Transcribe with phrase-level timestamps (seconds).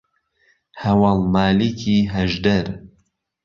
[0.81, 2.65] ههوەڵ مالیکی ههژدەر